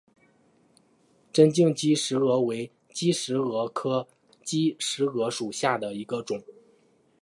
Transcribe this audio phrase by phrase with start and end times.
[1.31, 4.07] 针茎姬石蛾为姬石蛾科
[4.43, 6.41] 姬石蛾属下的一个种。